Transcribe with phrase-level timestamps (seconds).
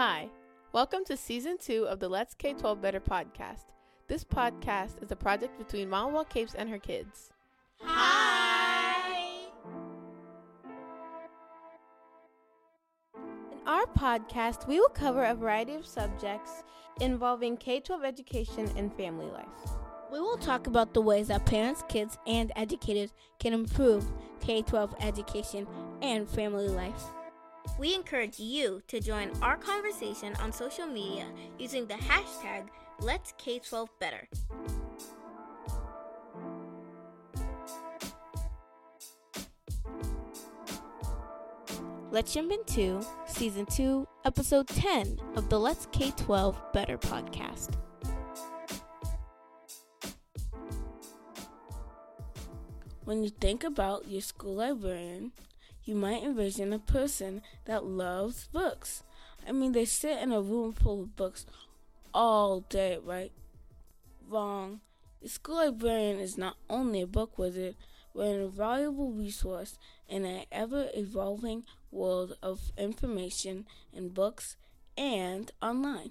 [0.00, 0.28] Hi,
[0.72, 3.64] welcome to season two of the Let's K 12 Better podcast.
[4.06, 7.30] This podcast is a project between Mama Wall Capes and her kids.
[7.80, 9.48] Hi.
[13.16, 16.62] In our podcast, we will cover a variety of subjects
[17.00, 19.72] involving K 12 education and family life.
[20.12, 24.04] We will talk about the ways that parents, kids, and educators can improve
[24.38, 25.66] K 12 education
[26.02, 27.02] and family life.
[27.76, 31.26] We encourage you to join our conversation on social media
[31.58, 32.68] using the hashtag
[33.00, 34.28] Let's K12 Better.
[42.10, 47.74] Let's jump into season two, episode 10 of the Let's K 12 Better podcast.
[53.04, 55.32] When you think about your school librarian,
[55.88, 59.02] you might envision a person that loves books.
[59.48, 61.46] I mean, they sit in a room full of books
[62.12, 63.32] all day, right?
[64.28, 64.80] Wrong.
[65.22, 67.74] The school librarian is not only a book wizard,
[68.14, 69.78] but an invaluable resource
[70.08, 74.56] in an ever evolving world of information in books
[74.96, 76.10] and online.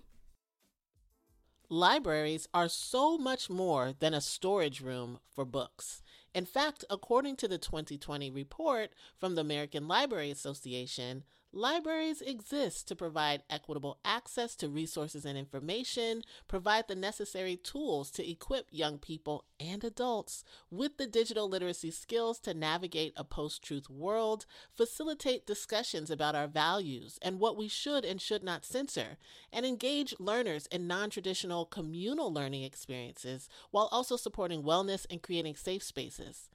[1.69, 6.01] Libraries are so much more than a storage room for books.
[6.37, 11.23] In fact, according to the 2020 report from the American Library Association,
[11.57, 18.29] libraries exist to provide equitable access to resources and information, provide the necessary tools to
[18.29, 23.89] equip young people and adults with the digital literacy skills to navigate a post truth
[23.89, 29.17] world, facilitate discussions about our values and what we should and should not censor,
[29.51, 35.55] and engage learners in non traditional communal learning experiences while also supporting wellness and creating
[35.55, 36.49] safe spaces.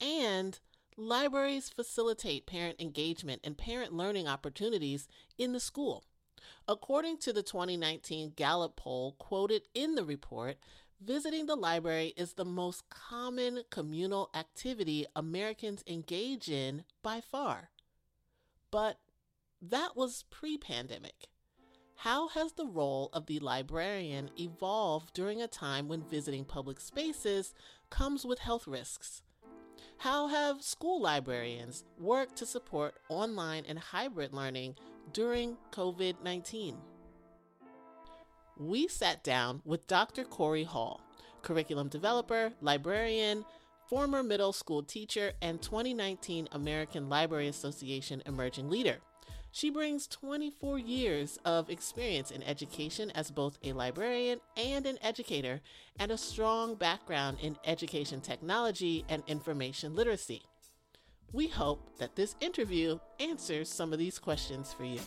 [0.00, 0.58] And
[0.96, 6.04] libraries facilitate parent engagement and parent learning opportunities in the school.
[6.68, 10.56] According to the 2019 Gallup poll quoted in the report,
[11.00, 17.70] visiting the library is the most common communal activity Americans engage in by far.
[18.70, 18.98] But
[19.60, 21.28] that was pre pandemic.
[21.96, 27.54] How has the role of the librarian evolved during a time when visiting public spaces
[27.88, 29.22] comes with health risks?
[29.98, 34.76] How have school librarians worked to support online and hybrid learning
[35.12, 36.76] during COVID 19?
[38.58, 40.24] We sat down with Dr.
[40.24, 41.00] Corey Hall,
[41.42, 43.44] curriculum developer, librarian,
[43.88, 48.98] former middle school teacher, and 2019 American Library Association emerging leader.
[49.56, 55.60] She brings 24 years of experience in education as both a librarian and an educator,
[55.96, 60.42] and a strong background in education technology and information literacy.
[61.32, 64.98] We hope that this interview answers some of these questions for you.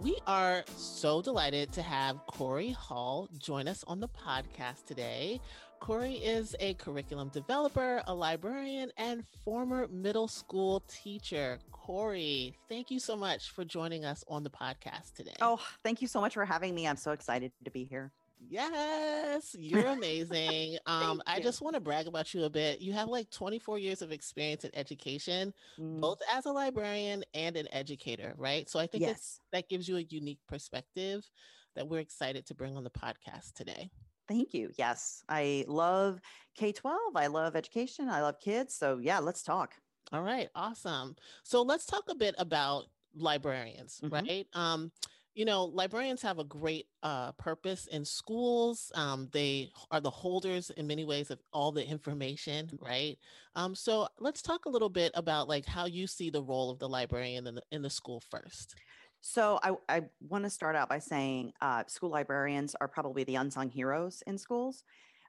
[0.00, 5.40] We are so delighted to have Corey Hall join us on the podcast today.
[5.82, 11.58] Corey is a curriculum developer, a librarian, and former middle school teacher.
[11.72, 15.34] Corey, thank you so much for joining us on the podcast today.
[15.40, 16.86] Oh, thank you so much for having me.
[16.86, 18.12] I'm so excited to be here.
[18.48, 20.78] Yes, you're amazing.
[20.86, 21.42] um, I you.
[21.42, 22.80] just want to brag about you a bit.
[22.80, 27.56] You have like 24 years of experience in education, Mm, both as a librarian and
[27.56, 28.70] an educator, right?
[28.70, 29.40] So I think yes.
[29.50, 31.28] that gives you a unique perspective
[31.74, 33.90] that we're excited to bring on the podcast today.
[34.28, 34.70] Thank you.
[34.78, 35.24] Yes.
[35.28, 36.20] I love
[36.54, 37.16] K 12.
[37.16, 38.08] I love education.
[38.08, 38.74] I love kids.
[38.74, 39.74] So, yeah, let's talk.
[40.12, 41.16] All right, awesome.
[41.42, 42.84] So let's talk a bit about
[43.14, 44.12] librarians, Mhm.
[44.12, 44.46] right?
[44.52, 44.92] Um,
[45.34, 48.92] you know, librarians have a great uh, purpose in schools.
[48.94, 53.18] Um, they are the holders in many ways of all the information, right?
[53.56, 56.78] Um, so let's talk a little bit about like how you see the role of
[56.78, 58.74] the librarian in the in the school first.
[59.22, 63.36] So, I, I want to start out by saying uh, school librarians are probably the
[63.36, 64.84] unsung heroes in schools.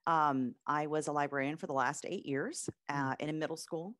[0.08, 3.96] Um, I was a librarian for the last eight years uh, in a middle school.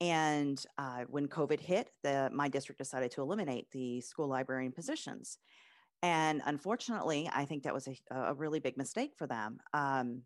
[0.00, 5.38] And uh, when COVID hit, the, my district decided to eliminate the school librarian positions.
[6.02, 9.58] And unfortunately, I think that was a, a really big mistake for them.
[9.72, 10.22] Um,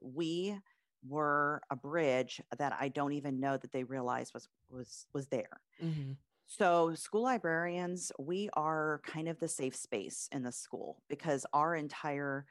[0.00, 0.56] we
[1.06, 5.60] were a bridge that I don't even know that they realized was was was there.
[5.82, 6.12] Mm-hmm.
[6.58, 11.74] So, school librarians, we are kind of the safe space in the school because our
[11.74, 12.44] entire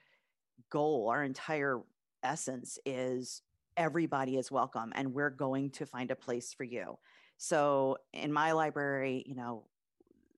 [0.72, 1.82] goal, our entire
[2.24, 3.44] essence is
[3.78, 6.98] everybody is welcome and we're going to find a place for you.
[7.38, 9.66] So, in my library, you know,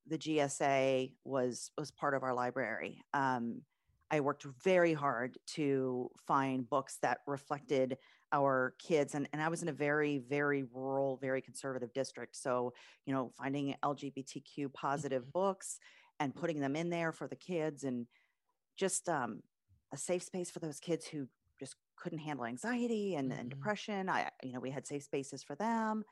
[0.07, 3.01] the GSA was was part of our library.
[3.13, 3.61] Um,
[4.11, 7.97] I worked very hard to find books that reflected
[8.33, 12.73] our kids and, and i was in a very very rural very conservative district so
[13.05, 15.31] you know finding lgbtq positive mm-hmm.
[15.31, 15.79] books
[16.19, 18.05] and putting them in there for the kids and
[18.77, 19.41] just um,
[19.93, 21.27] a safe space for those kids who
[21.59, 23.39] just couldn't handle anxiety and, mm-hmm.
[23.39, 26.03] and depression i you know we had safe spaces for them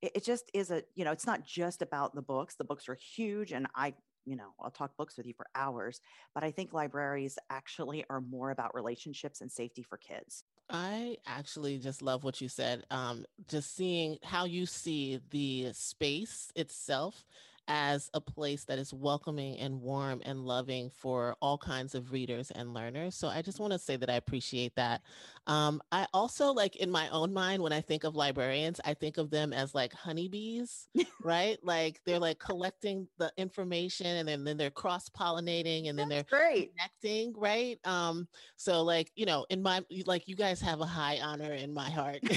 [0.00, 2.88] it, it just is a you know it's not just about the books the books
[2.88, 3.92] are huge and i
[4.28, 6.00] you know, I'll talk books with you for hours,
[6.34, 10.44] but I think libraries actually are more about relationships and safety for kids.
[10.70, 12.84] I actually just love what you said.
[12.90, 17.24] Um, just seeing how you see the space itself
[17.68, 22.50] as a place that is welcoming and warm and loving for all kinds of readers
[22.52, 23.14] and learners.
[23.14, 25.02] So I just want to say that I appreciate that.
[25.46, 29.18] Um, I also like in my own mind, when I think of librarians, I think
[29.18, 30.88] of them as like honeybees,
[31.22, 31.58] right?
[31.62, 36.30] Like they're like collecting the information and then, then they're cross pollinating and then That's
[36.30, 36.72] they're great.
[36.72, 37.78] connecting, right?
[37.84, 38.26] Um,
[38.56, 41.90] so like, you know, in my, like you guys have a high honor in my
[41.90, 42.20] heart.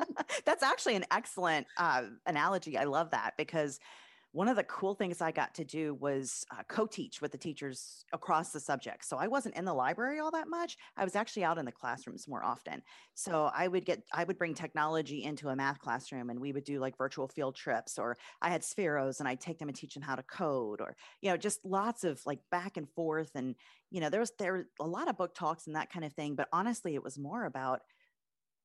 [0.44, 2.76] That's actually an excellent uh, analogy.
[2.76, 3.78] I love that because
[4.32, 7.38] one of the cool things I got to do was uh, co teach with the
[7.38, 9.04] teachers across the subject.
[9.04, 10.76] So I wasn't in the library all that much.
[10.96, 12.82] I was actually out in the classrooms more often.
[13.14, 16.64] So I would get, I would bring technology into a math classroom and we would
[16.64, 19.94] do like virtual field trips, or I had Spheros and I'd take them and teach
[19.94, 23.32] them how to code, or, you know, just lots of like back and forth.
[23.34, 23.56] And,
[23.90, 26.12] you know, there was, there were a lot of book talks and that kind of
[26.12, 26.36] thing.
[26.36, 27.80] But honestly, it was more about,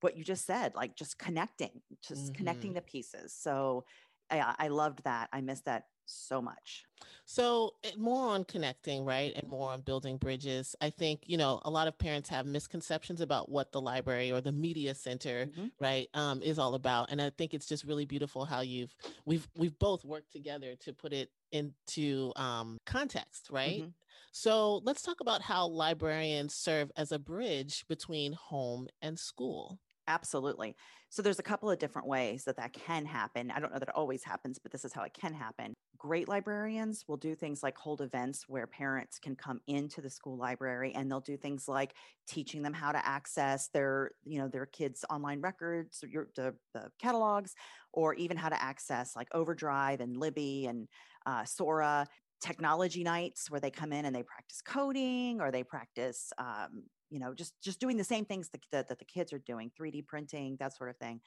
[0.02, 2.34] what you just said, like just connecting, just mm-hmm.
[2.34, 3.34] connecting the pieces.
[3.34, 3.86] So
[4.30, 5.30] I, I loved that.
[5.32, 6.86] I missed that so much.
[7.26, 9.34] So, eh, more on connecting, right?
[9.36, 10.76] And more on building bridges.
[10.80, 14.42] I think, you know, a lot of parents have misconceptions about what the library or
[14.42, 15.68] the media center, mm-hmm.
[15.80, 17.12] right, um, is all about.
[17.12, 18.96] And I think it's just really beautiful how you've,
[19.26, 23.82] we've, we've both worked together to put it into um, context, right?
[23.82, 23.90] Mm-hmm.
[24.32, 29.80] So, let's talk about how librarians serve as a bridge between home and school.
[30.08, 30.76] Absolutely.
[31.10, 33.50] So there's a couple of different ways that that can happen.
[33.50, 35.74] I don't know that it always happens, but this is how it can happen.
[35.98, 40.38] Great librarians will do things like hold events where parents can come into the school
[40.38, 41.96] library and they'll do things like
[42.28, 46.54] teaching them how to access their, you know, their kids' online records, or your, the,
[46.76, 47.56] the catalogs,
[47.92, 50.88] or even how to access like Overdrive and Libby and
[51.26, 52.06] uh, Sora
[52.42, 57.20] technology nights where they come in and they practice coding or they practice um, you
[57.20, 60.06] know just just doing the same things that, that, that the kids are doing 3d
[60.08, 61.22] printing that sort of thing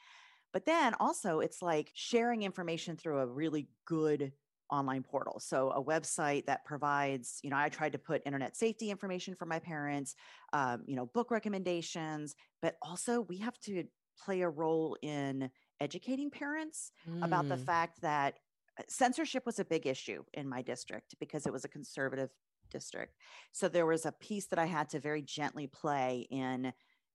[0.53, 4.33] but then also it's like sharing information through a really good
[4.71, 8.91] online portal so a website that provides you know i tried to put internet safety
[8.91, 10.15] information for my parents
[10.53, 13.85] um, you know book recommendations but also we have to
[14.23, 17.25] play a role in educating parents mm.
[17.25, 17.65] about the mm.
[17.65, 18.35] fact that
[18.79, 22.31] uh, censorship was a big issue in my district because it was a conservative
[22.71, 23.15] district.
[23.53, 26.73] So there was a piece that I had to very gently play in,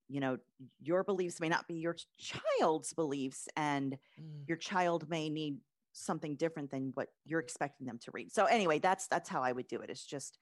[0.07, 0.37] you know,
[0.81, 4.47] your beliefs may not be your child's beliefs, and mm.
[4.47, 5.57] your child may need
[5.93, 8.31] something different than what you're expecting them to read.
[8.31, 9.89] So anyway, that's that's how I would do it.
[9.89, 10.37] It's just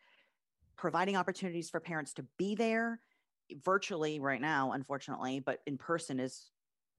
[0.77, 2.99] providing opportunities for parents to be there
[3.63, 6.49] virtually right now, unfortunately, but in person is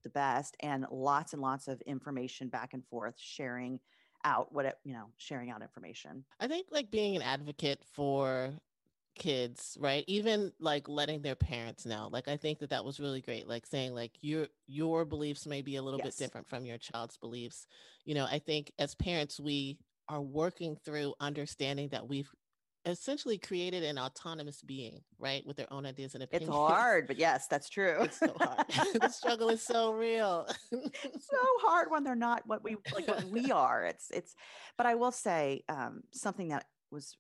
[0.04, 3.80] the best and lots and lots of information back and forth sharing
[4.24, 6.24] out what it, you know, sharing out information.
[6.40, 8.52] I think like being an advocate for
[9.14, 13.20] kids right even like letting their parents know like i think that that was really
[13.20, 16.16] great like saying like your your beliefs may be a little yes.
[16.16, 17.66] bit different from your child's beliefs
[18.06, 19.76] you know i think as parents we
[20.08, 22.30] are working through understanding that we've
[22.84, 26.48] essentially created an autonomous being, right, with their own ideas and opinions.
[26.48, 27.98] It's hard, but yes, that's true.
[28.02, 28.66] It's so hard.
[29.00, 30.46] the struggle is so real.
[30.70, 33.84] so hard when they're not what we like what we are.
[33.84, 34.34] It's it's.
[34.76, 37.16] But I will say um, something that was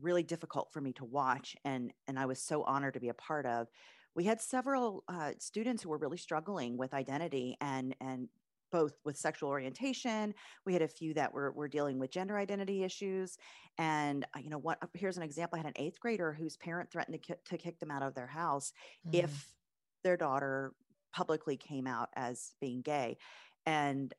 [0.00, 3.14] really difficult for me to watch, and and I was so honored to be a
[3.14, 3.68] part of.
[4.14, 8.28] We had several uh, students who were really struggling with identity and and
[8.74, 10.34] both with sexual orientation.
[10.66, 13.38] We had a few that were, were dealing with gender identity issues.
[13.78, 15.56] And, uh, you know, what, here's an example.
[15.56, 18.16] I had an eighth grader whose parent threatened to, ki- to kick them out of
[18.16, 18.72] their house
[19.08, 19.14] mm.
[19.14, 19.54] if
[20.02, 20.72] their daughter
[21.12, 23.16] publicly came out as being gay.
[23.64, 24.12] And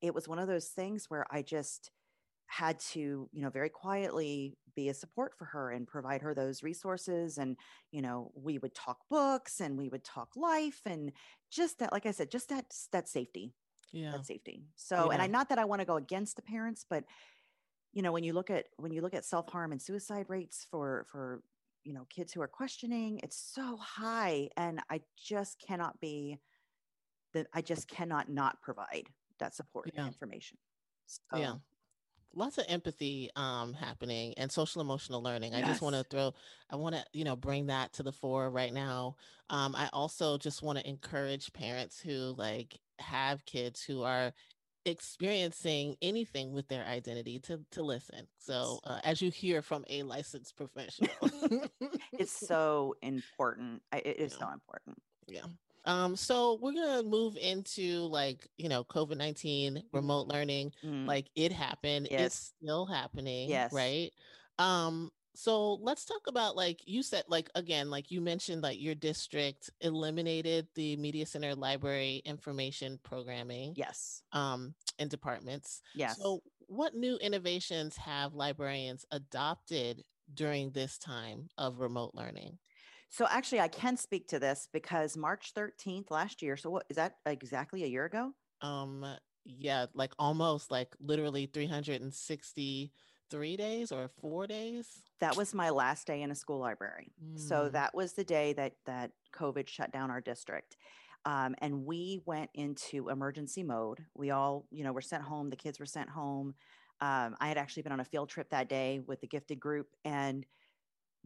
[0.00, 1.90] it was one of those things where I just
[2.46, 6.62] had to, you know, very quietly be a support for her and provide her those
[6.62, 7.36] resources.
[7.36, 7.58] And,
[7.90, 11.12] you know, we would talk books and we would talk life and
[11.50, 13.52] just that, like I said, just that, that safety.
[13.92, 14.12] Yeah.
[14.12, 14.64] That safety.
[14.76, 17.04] So, and I, not that I want to go against the parents, but,
[17.92, 21.06] you know, when you look at, when you look at self-harm and suicide rates for,
[21.08, 21.42] for,
[21.84, 24.48] you know, kids who are questioning, it's so high.
[24.56, 26.38] And I just cannot be
[27.34, 30.00] that I just cannot not provide that support Yeah.
[30.00, 30.58] and information.
[31.06, 31.54] So, Yeah.
[32.36, 35.54] Lots of empathy um, happening and social emotional learning.
[35.54, 36.34] I just want to throw,
[36.68, 39.14] I want to, you know, bring that to the fore right now.
[39.50, 44.32] Um, I also just want to encourage parents who like have kids who are
[44.86, 48.26] experiencing anything with their identity to to listen.
[48.38, 51.08] So uh, as you hear from a licensed professional,
[52.12, 53.82] it's so important.
[53.92, 54.38] It is Yeah.
[54.38, 54.98] so important.
[55.26, 55.46] Yeah.
[55.86, 60.72] Um, so we're gonna move into like, you know, COVID 19 remote learning.
[60.84, 62.26] Mm, Like it happened, Yes.
[62.26, 63.72] it's still happening, Yes.
[63.72, 64.10] right?
[64.58, 68.94] Um, so let's talk about like you said, like again, like you mentioned, like your
[68.94, 74.22] district eliminated the media center library information programming yes.
[74.32, 75.82] um in departments.
[75.94, 76.18] Yes.
[76.18, 82.58] So what new innovations have librarians adopted during this time of remote learning?
[83.10, 86.56] So actually, I can speak to this because March 13th last year.
[86.56, 88.32] So what is that exactly a year ago?
[88.60, 89.04] Um,
[89.44, 91.46] yeah, like almost like literally
[93.30, 95.02] 363 days or four days.
[95.20, 97.12] That was my last day in a school library.
[97.36, 100.76] So Mm, that was the day that that COVID shut down our district.
[101.24, 104.04] Um, and we went into emergency mode.
[104.14, 105.48] We all, you know, were sent home.
[105.50, 106.54] The kids were sent home.
[107.00, 109.88] Um, I had actually been on a field trip that day with the gifted group,
[110.04, 110.46] and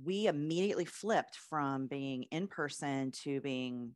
[0.03, 3.95] we immediately flipped from being in person to being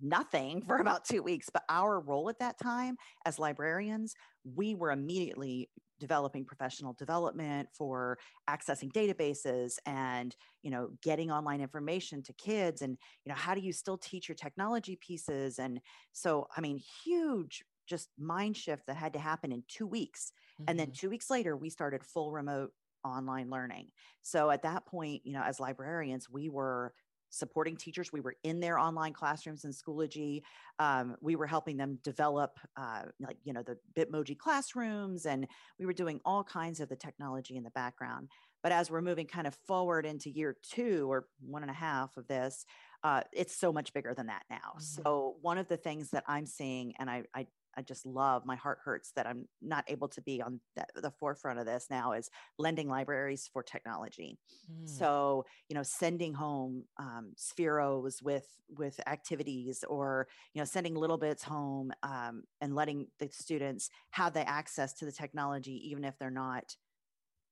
[0.00, 1.48] nothing for about two weeks.
[1.52, 4.14] But our role at that time as librarians,
[4.44, 5.68] we were immediately
[6.00, 12.96] developing professional development for accessing databases and you know getting online information to kids and
[13.24, 15.78] you know how do you still teach your technology pieces and
[16.12, 20.32] so i mean huge just mind shift that had to happen in two weeks
[20.66, 20.98] and then mhm.
[20.98, 22.72] two weeks later we started full remote
[23.04, 23.86] online learning
[24.22, 26.92] so at that point you know as librarians we were
[27.30, 28.12] supporting teachers.
[28.12, 30.42] We were in their online classrooms in schoology
[30.78, 35.46] um, we were helping them develop uh, like you know the bitmoji classrooms and
[35.78, 38.28] we were doing all kinds of the technology in the background.
[38.62, 42.16] But as we're moving kind of forward into year two or one and a half
[42.16, 42.64] of this
[43.02, 44.74] uh, it's so much bigger than that now.
[44.76, 44.82] Mhm.
[44.82, 47.46] so one of the things that i'm seeing and I, I
[47.76, 51.10] I just love my heart hurts that I'm not able to be on the, the
[51.10, 54.38] forefront of this now is lending libraries for technology.
[54.70, 58.46] Mm, So you know, sending home um, spheros with
[58.76, 64.32] with activities, or you know, sending little bits home um, and letting the students have
[64.32, 66.76] the access to the technology, even if they're not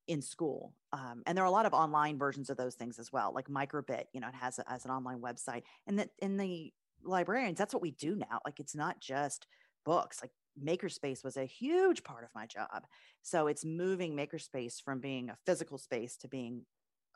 [0.06, 0.74] in school.
[0.92, 3.48] Um, and there are a lot of online versions of those things as well, like
[3.48, 4.04] Microbit.
[4.12, 6.72] You know, it has a, has an online website, and that in the
[7.04, 8.40] librarians, that's what we do now.
[8.44, 9.46] Like it's not just
[9.84, 10.32] books like
[10.62, 12.86] makerspace was a huge part of my job.
[13.22, 16.62] So it's moving makerspace from being a physical space to being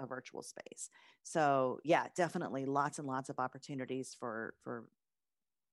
[0.01, 0.89] a virtual space.
[1.23, 4.85] So yeah definitely lots and lots of opportunities for for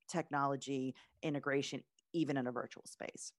[0.09, 3.31] technology integration even in a virtual space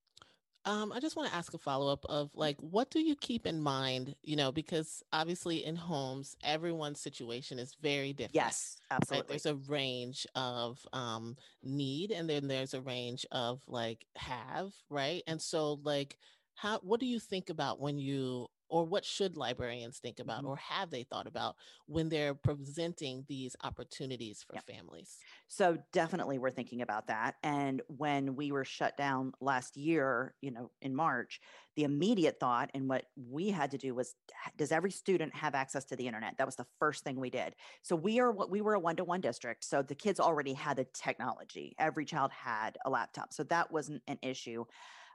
[0.65, 3.47] Um, I just want to ask a follow up of like, what do you keep
[3.47, 4.15] in mind?
[4.21, 8.35] You know, because obviously in homes, everyone's situation is very different.
[8.35, 8.97] yes Right?
[8.97, 14.73] absolutely There's a range of um, need, and then there's a range of like have,
[14.89, 15.23] right?
[15.27, 16.17] And so, like,
[16.55, 16.79] how?
[16.79, 20.45] What do you think about when you, or what should librarians think about, Mhm.
[20.45, 24.65] or have they thought about when they're presenting these opportunities for Yep.
[24.67, 25.27] families?
[25.47, 27.35] So definitely we're thinking about that.
[27.43, 31.41] And when we were shut down last year, you know, in March,
[31.75, 34.15] the immediate thought and what we had to do was
[34.55, 36.37] does every student have access to the internet?
[36.37, 37.55] That was the first thing we did.
[37.81, 39.63] So we are what we were a one-to-one district.
[39.65, 41.75] So the kids already had the technology.
[41.77, 43.33] Every child had a laptop.
[43.33, 44.65] So that wasn't an issue.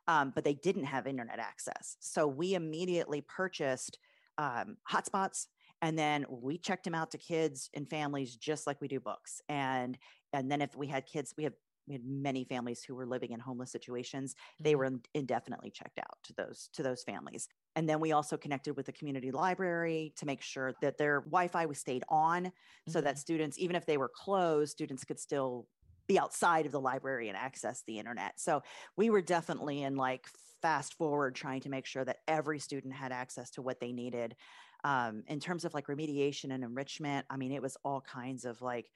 [0.08, 1.96] Um, but they didn't have internet access.
[2.00, 3.98] So we immediately purchased
[4.38, 5.46] um, hotspots
[5.82, 9.40] and then we checked them out to kids and families just like we do books
[9.48, 9.98] and
[10.32, 11.54] and then if we had kids we have
[11.86, 14.76] we had many families who were living in homeless situations they Mhm.
[14.76, 18.84] were indefinitely checked out to those to those families and then we also connected with
[18.86, 22.52] the community library to make sure that their wi-fi was stayed on
[22.86, 25.68] so that students even if they were closed students could still
[26.06, 28.38] be outside of the library and access the internet.
[28.38, 28.62] So
[28.96, 30.26] we were definitely in like
[30.62, 34.36] fast forward trying to make sure that every student had access to what they needed
[34.84, 37.26] um, in terms of like remediation and enrichment.
[37.30, 38.90] I mean it was all kinds of like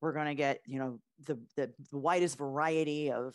[0.00, 3.34] we're going to get you know the, the the widest variety of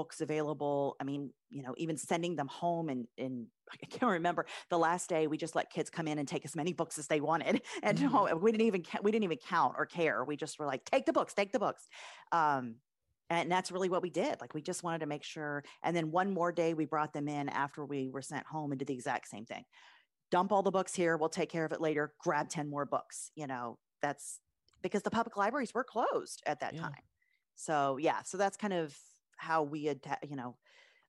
[0.00, 0.96] books available.
[0.98, 5.10] I mean, you know, even sending them home and and I can't remember the last
[5.10, 7.60] day we just let kids come in and take as many books as they wanted,
[7.82, 8.40] and mm-hmm.
[8.42, 10.24] we didn't even we didn't even count or care.
[10.24, 11.86] We just were like, take the books, take the books.
[12.32, 12.76] Um,
[13.28, 14.40] and that's really what we did.
[14.40, 15.62] Like we just wanted to make sure.
[15.84, 18.78] And then one more day we brought them in after we were sent home and
[18.78, 19.64] did the exact same thing.
[20.30, 21.16] Dump all the books here.
[21.18, 22.14] We'll take care of it later.
[22.24, 23.30] Grab 10 more books.
[23.36, 24.40] You know, that's
[24.82, 26.80] because the public libraries were closed at that yeah.
[26.80, 27.04] time.
[27.54, 28.96] So yeah, so that's kind of
[29.40, 30.56] how we had, you know,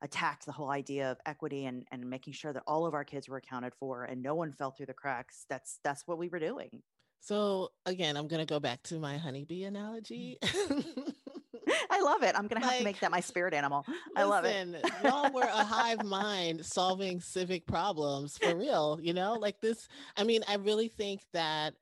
[0.01, 3.29] attacked the whole idea of equity and, and making sure that all of our kids
[3.29, 5.45] were accounted for and no one fell through the cracks.
[5.50, 6.81] That's that's what we were doing.
[7.19, 10.39] So again, I'm gonna go back to my honeybee analogy.
[11.89, 12.35] I love it.
[12.35, 13.85] I'm gonna have like, to make that my spirit animal.
[14.15, 14.83] I love it.
[15.03, 19.00] y'all were a hive mind solving civic problems for real.
[19.01, 19.88] You know, like this.
[20.17, 21.75] I mean, I really think that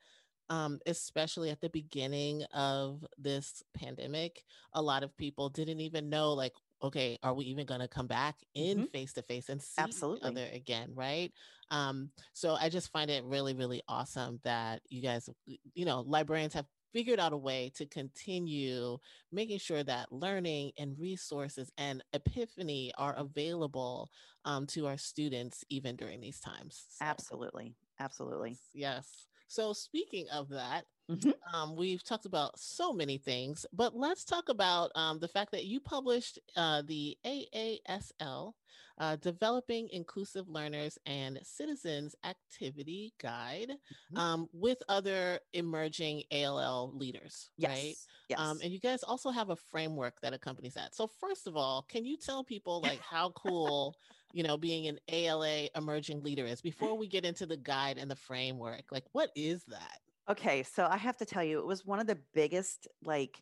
[0.49, 6.33] um, especially at the beginning of this pandemic, a lot of people didn't even know,
[6.33, 9.83] like, okay, are we even going to come back in face to face and see
[9.83, 10.19] Absolutely.
[10.21, 10.91] each other again?
[10.95, 11.31] Right.
[11.71, 16.53] Um, so I just find it really, really awesome that you guys, you know, librarians
[16.53, 18.97] have figured out a way to continue
[19.31, 24.09] making sure that learning and resources and epiphany are available
[24.45, 26.85] um, to our students even during these times.
[26.89, 27.75] So, Absolutely.
[27.99, 28.59] Absolutely.
[28.73, 29.28] Yes.
[29.49, 31.31] So, speaking of that, mm-hmm.
[31.53, 35.65] um, we've talked about so many things, but let's talk about um, the fact that
[35.65, 38.53] you published uh, the AASL
[38.99, 44.17] uh, Developing Inclusive Learners and Citizens Activity Guide mm-hmm.
[44.17, 47.69] um, with other emerging ALA leaders, yes.
[47.71, 47.95] right?
[48.29, 48.39] Yes.
[48.39, 50.93] Um, and you guys also have a framework that accompanies that.
[50.93, 53.95] So, first of all, can you tell people like how cool?
[54.33, 58.09] You know, being an ALA emerging leader is before we get into the guide and
[58.09, 58.83] the framework?
[58.91, 59.99] Like, what is that?
[60.29, 63.41] Okay, so I have to tell you, it was one of the biggest like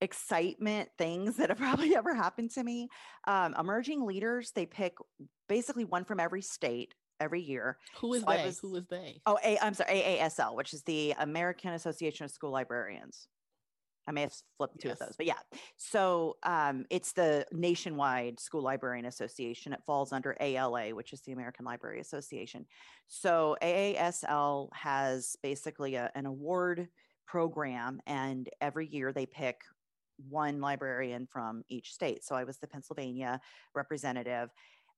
[0.00, 2.88] excitement things that have probably ever happened to me.
[3.26, 4.94] Um, emerging leaders, they pick
[5.48, 7.78] basically one from every state every year.
[8.00, 8.44] Who is so they?
[8.44, 9.20] Was, Who is they?
[9.26, 13.28] Oh, A, I'm sorry, AASL, which is the American Association of School Librarians.
[14.08, 15.00] I may have flipped two yes.
[15.00, 15.38] of those, but yeah.
[15.76, 19.74] So um, it's the nationwide School Librarian Association.
[19.74, 22.64] It falls under ALA, which is the American Library Association.
[23.06, 26.88] So AASL has basically a, an award
[27.26, 29.60] program, and every year they pick
[30.28, 32.24] one librarian from each state.
[32.24, 33.40] So I was the Pennsylvania
[33.74, 34.48] representative.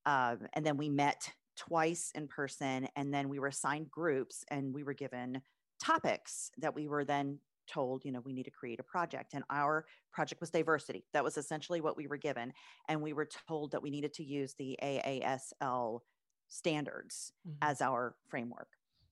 [0.05, 4.73] Um, and then we met twice in person, and then we were assigned groups and
[4.73, 5.41] we were given
[5.83, 7.39] topics that we were then
[7.71, 9.33] told, you know, we need to create a project.
[9.33, 11.05] And our project was diversity.
[11.13, 12.53] That was essentially what we were given.
[12.87, 15.99] And we were told that we needed to use the AASL
[16.47, 17.57] standards mm-hmm.
[17.61, 18.67] as our framework.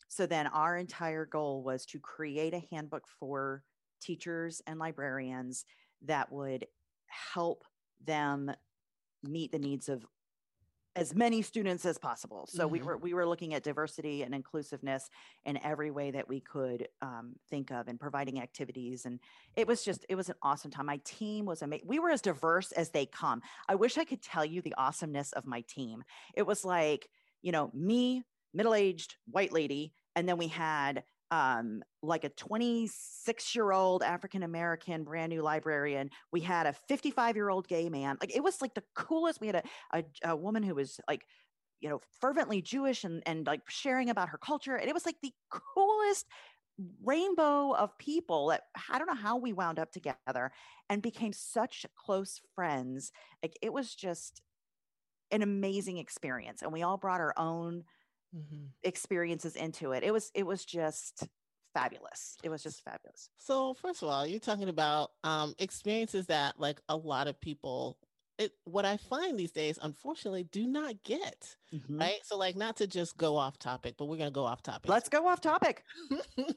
[0.09, 3.63] So then our entire goal was to create a handbook for
[4.01, 5.65] teachers and librarians
[6.01, 6.65] that would
[7.33, 7.63] help
[8.05, 8.51] them
[9.23, 10.05] meet the needs of
[10.99, 12.45] as many students as possible.
[12.47, 12.71] So mm-hmm.
[12.73, 15.09] we were we were looking at diversity and inclusiveness
[15.45, 19.05] in every way that we could um, think of, and providing activities.
[19.05, 19.19] And
[19.55, 20.85] it was just it was an awesome time.
[20.85, 21.87] My team was amazing.
[21.87, 23.41] We were as diverse as they come.
[23.67, 26.03] I wish I could tell you the awesomeness of my team.
[26.35, 27.09] It was like
[27.41, 33.55] you know me, middle aged white lady, and then we had um, like a 26
[33.55, 36.09] year old African American brand new librarian.
[36.31, 38.17] We had a 55 year old gay man.
[38.19, 39.41] Like it was like the coolest.
[39.41, 39.63] We had a,
[39.93, 41.25] a, a woman who was like,
[41.79, 44.75] you know, fervently Jewish and, and like sharing about her culture.
[44.75, 46.25] And it was like the coolest
[47.03, 50.51] rainbow of people that I don't know how we wound up together
[50.89, 53.11] and became such close friends.
[53.43, 54.41] Like it was just
[55.31, 56.61] an amazing experience.
[56.61, 57.83] And we all brought our own
[58.35, 58.65] mm-hmm.
[58.83, 60.03] experiences into it.
[60.03, 61.27] It was it was just
[61.73, 62.37] fabulous.
[62.43, 63.29] It was just fabulous.
[63.37, 67.97] So first of all, you're talking about um, experiences that like a lot of people
[68.39, 71.99] it, what I find these days, unfortunately, do not get mm-hmm.
[71.99, 72.19] right.
[72.23, 74.89] So, like, not to just go off topic, but we're gonna go off topic.
[74.89, 75.83] Let's go off topic.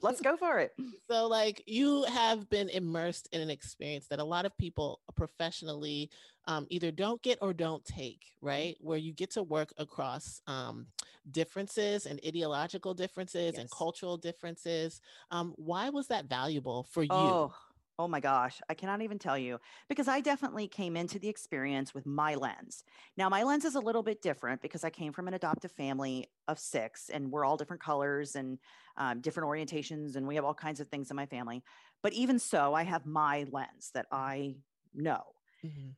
[0.01, 0.71] Let's go for it.
[1.11, 6.11] So, like, you have been immersed in an experience that a lot of people professionally
[6.47, 8.77] um, either don't get or don't take, right?
[8.81, 10.87] Where you get to work across um,
[11.31, 13.59] differences and ideological differences yes.
[13.59, 15.01] and cultural differences.
[15.31, 17.11] Um, why was that valuable for you?
[17.11, 17.55] Oh
[17.99, 21.93] Oh my gosh, I cannot even tell you because I definitely came into the experience
[21.93, 22.85] with my lens.
[23.19, 26.27] Now, my lens is a little bit different because I came from an adoptive family
[26.49, 28.59] of six and we're all different colors and
[28.97, 31.63] um, different orientations, and we have all kinds of things in my family.
[32.03, 34.57] But even so, I have my lens that I
[34.95, 35.23] know.
[35.65, 35.91] Mm-hmm.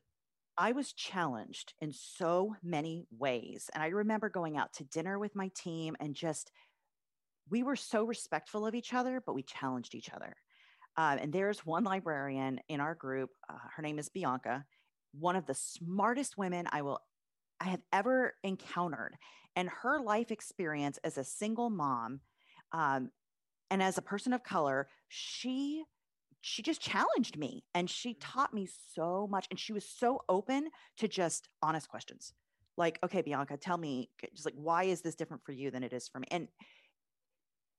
[0.57, 3.71] I was challenged in so many ways.
[3.75, 6.53] And I remember going out to dinner with my team and just,
[7.51, 10.37] we were so respectful of each other, but we challenged each other.
[10.97, 13.31] Uh, and there's one librarian in our group.
[13.49, 14.64] Uh, her name is Bianca.
[15.19, 17.01] one of the smartest women I will
[17.61, 19.17] I have ever encountered.
[19.57, 22.21] And her life experience as a single mom
[22.73, 23.11] um,
[23.71, 25.85] and as a person of color, she
[26.46, 28.16] she just challenged me and she mm.
[28.20, 32.35] taught me so much and she was so open to just honest questions.
[32.76, 35.94] Like okay bianca tell me just like why is this different for you than it
[35.94, 36.26] is for me?
[36.30, 36.48] And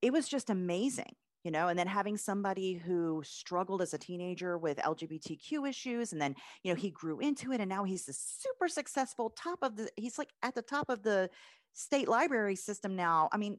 [0.02, 1.68] it was just amazing you know?
[1.68, 6.72] And then having somebody who struggled as a teenager with lgbtq issues and then you
[6.72, 10.18] know he grew into it and now he's a super successful top of the he's
[10.18, 11.30] like at the top of the
[11.72, 13.28] state library system now.
[13.30, 13.58] I mean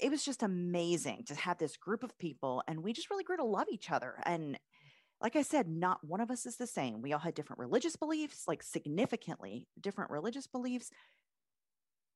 [0.00, 3.36] it was just amazing to have this group of people and we just really grew
[3.36, 4.58] to love each other and
[5.20, 7.02] like i said not one of us is the same.
[7.02, 10.90] We all had different religious beliefs like significantly different religious beliefs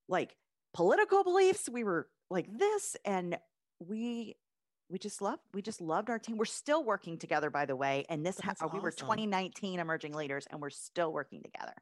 [0.08, 0.36] like
[0.74, 1.68] political beliefs.
[1.70, 3.38] We were like this and
[3.78, 4.36] we
[4.88, 6.36] we just loved we just loved our team.
[6.36, 10.14] We're still working together by the way and this ha- oh, we were 2019 emerging
[10.14, 11.74] leaders and we're still working together.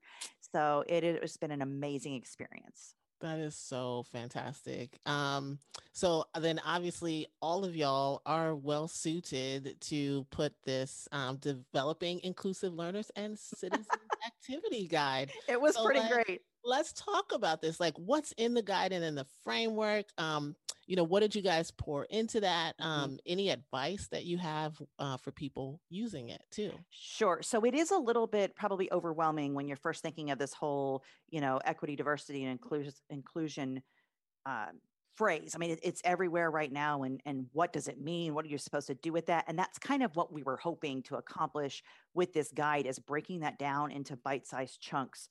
[0.53, 4.99] So it has been an amazing experience that is so fantastic.
[5.07, 5.59] Um,
[5.93, 12.75] so then obviously all of y'all are well suited to put this um, developing inclusive
[12.75, 13.87] learners and citizens
[14.27, 15.31] activity guide.
[15.49, 16.41] It was so pretty great.
[16.65, 17.81] Let's talk about this.
[17.81, 20.07] Like what's in the guide and in the framework?
[20.19, 20.55] Um,
[20.87, 22.77] you know, what did you guys pour into that?
[22.79, 22.91] Mm-hmm.
[22.91, 23.17] Um, mm-hmm.
[23.27, 26.73] Any advice that you have uh, for people using it too?
[26.91, 27.41] Sure.
[27.43, 31.05] So it is a little bit probably overwhelming when you're first thinking of this whole,
[31.29, 33.83] you know, equity, diversity, and inclusion inclusion
[34.47, 34.67] uh,
[35.16, 35.53] phrase.
[35.55, 37.03] I mean, it, it's everywhere right now.
[37.03, 38.35] And and what does it mean?
[38.35, 39.44] What are you supposed to do with that?
[39.49, 41.83] And that's kind of what we were hoping to accomplish
[42.14, 45.29] with this guide is breaking that down into bite-sized chunks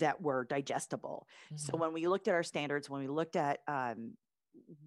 [0.00, 1.26] that were digestible.
[1.46, 1.56] Mm-hmm.
[1.56, 4.12] So when we looked at our standards, when we looked at um,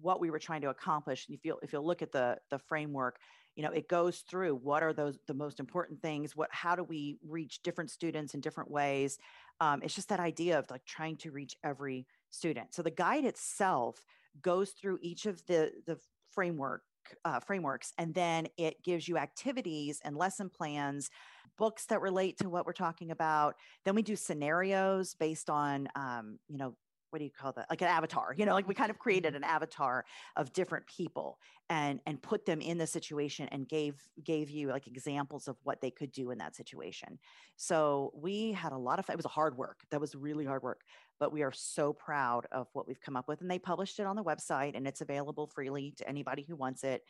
[0.00, 3.18] what we were trying to accomplish if you if you look at the the framework
[3.54, 6.84] you know it goes through what are those the most important things what how do
[6.84, 9.18] we reach different students in different ways
[9.60, 13.24] um, it's just that idea of like trying to reach every student so the guide
[13.24, 14.04] itself
[14.40, 15.98] goes through each of the the
[16.30, 16.82] framework
[17.24, 21.10] uh, frameworks and then it gives you activities and lesson plans
[21.58, 23.56] books that relate to what we're talking about.
[23.84, 26.74] Then we do scenarios based on um, you know
[27.12, 27.66] what do you call that?
[27.68, 29.44] Like an avatar you know like we kind of created mm-hmm.
[29.44, 30.04] an avatar
[30.36, 33.94] of different people and and put them in the situation and gave
[34.24, 37.18] gave you like examples of what they could do in that situation.
[37.56, 40.62] So we had a lot of it was a hard work that was really hard
[40.62, 40.80] work
[41.20, 44.06] but we are so proud of what we've come up with and they published it
[44.06, 47.02] on the website and it's available freely to anybody who wants it.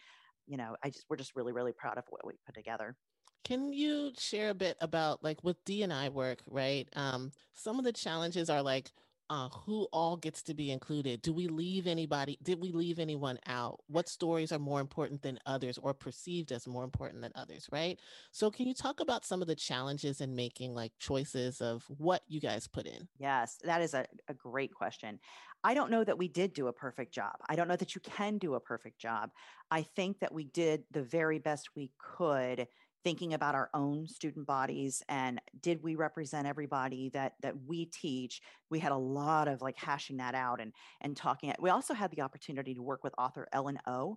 [0.46, 2.96] You know i just we're just really really proud of what we put together.
[3.44, 7.92] Can you share a bit about like with d&i work right um, some of the
[7.92, 8.92] challenges are like
[9.30, 11.22] uh, who all gets to be included?
[11.22, 12.38] Do we leave anybody?
[12.42, 13.80] Did we leave anyone out?
[13.86, 17.98] What stories are more important than others or perceived as more important than others, right?
[18.30, 22.22] So, can you talk about some of the challenges in making like choices of what
[22.28, 23.08] you guys put in?
[23.18, 25.18] Yes, that is a, a great question.
[25.64, 27.34] I don't know that we did do a perfect job.
[27.48, 29.30] I don't know that you can do a perfect job.
[29.70, 32.66] I think that we did the very best we could
[33.04, 38.40] thinking about our own student bodies and did we represent everybody that that we teach
[38.70, 42.10] we had a lot of like hashing that out and and talking we also had
[42.10, 44.16] the opportunity to work with author ellen o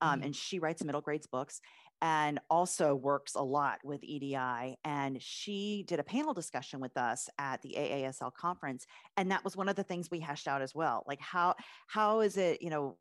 [0.00, 0.26] um, mm-hmm.
[0.26, 1.60] and she writes middle grades books
[2.02, 4.36] and also works a lot with edi
[4.84, 9.56] and she did a panel discussion with us at the aasl conference and that was
[9.56, 11.54] one of the things we hashed out as well like how
[11.86, 12.96] how is it you know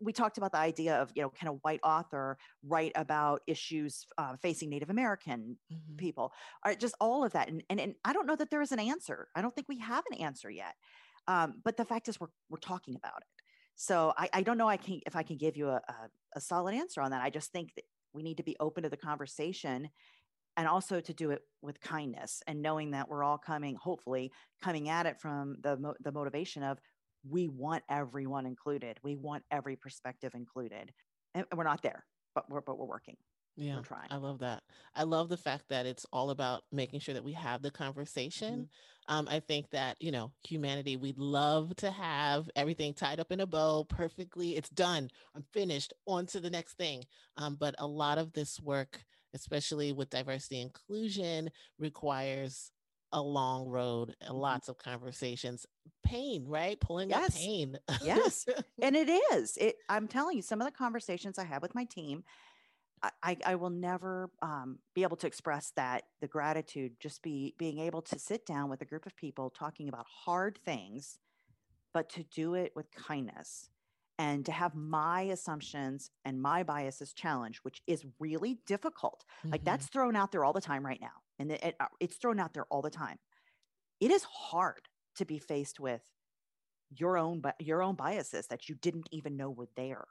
[0.00, 4.06] we talked about the idea of you know can a white author write about issues
[4.18, 5.96] uh, facing native american mm-hmm.
[5.96, 6.32] people
[6.64, 8.80] or just all of that and, and, and i don't know that there is an
[8.80, 10.74] answer i don't think we have an answer yet
[11.28, 13.40] um, but the fact is we're, we're talking about it
[13.80, 15.94] so I, I don't know I can if I can give you a, a,
[16.36, 17.22] a solid answer on that.
[17.22, 19.88] I just think that we need to be open to the conversation
[20.58, 24.32] and also to do it with kindness and knowing that we're all coming hopefully
[24.62, 26.78] coming at it from the the motivation of
[27.28, 28.98] we want everyone included.
[29.02, 30.92] We want every perspective included.
[31.34, 32.04] And we're not there,
[32.34, 33.16] but we're but we're working.
[33.56, 34.08] Yeah, we're trying.
[34.10, 34.62] I love that.
[34.94, 38.54] I love the fact that it's all about making sure that we have the conversation.
[38.54, 39.14] Mm-hmm.
[39.14, 43.40] Um, I think that you know, humanity, we'd love to have everything tied up in
[43.40, 44.56] a bow, perfectly.
[44.56, 45.10] It's done.
[45.36, 45.92] I'm finished.
[46.06, 47.04] On to the next thing.
[47.36, 49.04] Um, but a lot of this work,
[49.34, 52.72] especially with diversity inclusion, requires
[53.12, 54.34] a long road, mm-hmm.
[54.34, 55.66] lots of conversations,
[56.04, 56.78] pain, right?
[56.80, 57.28] Pulling yes.
[57.28, 57.78] up pain.
[58.02, 58.46] yes.
[58.82, 59.56] And it is.
[59.56, 62.24] It I'm telling you, some of the conversations I have with my team,
[63.22, 67.78] I, I will never um, be able to express that the gratitude, just be being
[67.78, 71.18] able to sit down with a group of people talking about hard things,
[71.94, 73.70] but to do it with kindness
[74.18, 79.24] and to have my assumptions and my biases challenged, which is really difficult.
[79.38, 79.52] Mm-hmm.
[79.52, 82.38] Like that's thrown out there all the time right now and it, it, it's thrown
[82.38, 83.18] out there all the time.
[83.98, 86.02] It is hard to be faced with
[86.96, 90.06] your own your own biases that you didn't even know were there.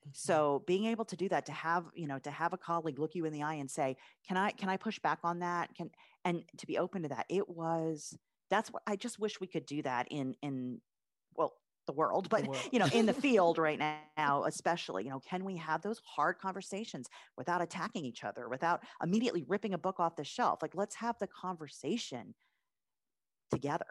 [0.00, 0.10] Mm-hmm.
[0.14, 3.14] So being able to do that, to have you know, to have a colleague look
[3.14, 5.90] you in the eye and say, "Can I can I push back on that?" Can
[6.24, 8.16] and to be open to that, it was
[8.48, 10.80] that's what I just wish we could do that in in
[11.90, 12.68] the world, but the world.
[12.70, 13.78] you know, in the field right
[14.16, 18.82] now, especially, you know, can we have those hard conversations without attacking each other, without
[19.02, 20.62] immediately ripping a book off the shelf?
[20.62, 22.34] Like, let's have the conversation
[23.50, 23.86] together.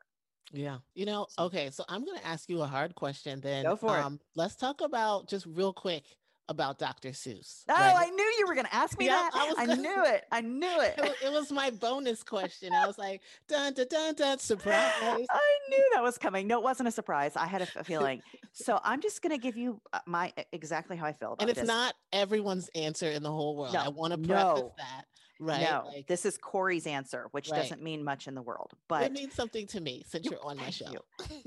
[0.51, 0.77] Yeah.
[0.95, 1.69] You know, okay.
[1.71, 3.65] So I'm going to ask you a hard question then.
[3.65, 4.21] Go for um, it.
[4.35, 6.03] Let's talk about just real quick
[6.49, 7.09] about Dr.
[7.09, 7.63] Seuss.
[7.69, 7.95] Oh, right?
[7.95, 9.29] I knew you were going to ask me that.
[9.33, 10.25] I, I gonna, knew it.
[10.31, 10.95] I knew it.
[10.97, 11.15] it.
[11.23, 11.31] it.
[11.31, 12.73] was my bonus question.
[12.73, 14.75] I was like, dun, dun, dun, dun, surprise.
[15.01, 16.47] I knew that was coming.
[16.47, 17.33] No, it wasn't a surprise.
[17.35, 18.21] I had a feeling.
[18.51, 21.49] so I'm just going to give you uh, my exactly how I feel about And
[21.49, 21.67] it's this.
[21.67, 23.73] not everyone's answer in the whole world.
[23.73, 24.73] No, I want to preface no.
[24.77, 25.05] that.
[25.41, 25.61] Right.
[25.61, 27.61] No, like, this is Corey's answer, which right.
[27.61, 30.57] doesn't mean much in the world, but it means something to me since you're on
[30.57, 30.93] my show.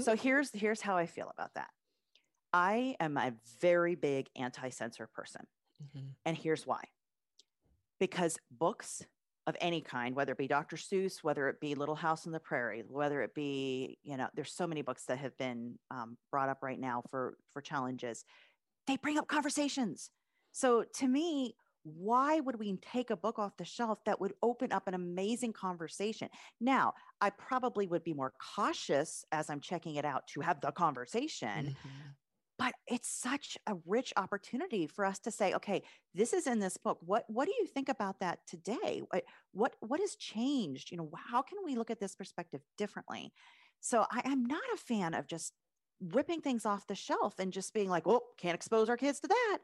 [0.01, 1.69] so here's here's how I feel about that.
[2.53, 5.47] I am a very big anti-censor person.
[5.83, 6.07] Mm-hmm.
[6.27, 6.83] And here's why.
[7.99, 9.03] Because books
[9.47, 10.77] of any kind, whether it be Dr.
[10.77, 14.53] Seuss, whether it be Little House on the Prairie, whether it be, you know, there's
[14.53, 18.25] so many books that have been um, brought up right now for for challenges.
[18.87, 20.11] They bring up conversations.
[20.53, 24.73] So to me, why would we take a book off the shelf that would open
[24.73, 26.29] up an amazing conversation?
[26.61, 30.71] Now, I probably would be more cautious as I'm checking it out to have the
[30.71, 31.49] conversation.
[31.49, 31.89] Mm-hmm.
[32.63, 35.83] But it's such a rich opportunity for us to say, okay,
[36.15, 36.99] this is in this book.
[37.01, 39.03] What what do you think about that today?
[39.11, 40.93] What what, what has changed?
[40.93, 43.33] You know, how can we look at this perspective differently?
[43.81, 45.55] So I am not a fan of just
[46.01, 49.27] ripping things off the shelf and just being like, oh, can't expose our kids to
[49.29, 49.59] that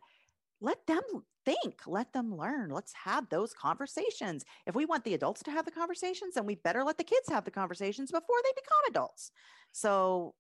[0.61, 1.03] let them
[1.45, 2.71] think, let them learn.
[2.71, 4.45] Let's have those conversations.
[4.67, 7.29] If we want the adults to have the conversations, then we better let the kids
[7.29, 9.31] have the conversations before they become adults.
[9.71, 10.35] So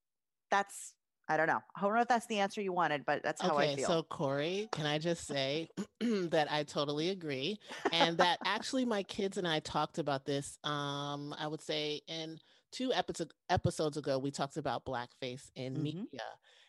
[0.51, 0.95] that's
[1.29, 1.61] I don't know.
[1.77, 3.87] I don't know if that's the answer you wanted, but that's how okay, I feel.
[3.87, 5.69] So, Corey, can I just say
[6.01, 7.59] that I totally agree,
[7.93, 10.59] and that actually my kids and I talked about this.
[10.65, 12.39] Um, I would say in
[12.73, 15.83] two episodes episodes ago, we talked about blackface in mm-hmm.
[15.83, 16.23] media,